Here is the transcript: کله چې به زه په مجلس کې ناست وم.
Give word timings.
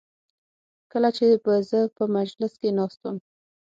کله 0.91 1.09
چې 1.17 1.25
به 1.43 1.53
زه 1.69 1.79
په 1.97 2.03
مجلس 2.17 2.53
کې 2.61 2.69
ناست 2.77 2.99
وم. 3.03 3.17